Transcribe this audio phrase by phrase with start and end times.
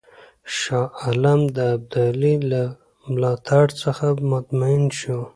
[0.57, 2.61] شاه عالم د ابدالي له
[3.13, 5.19] ملاتړ څخه مطمئن شو.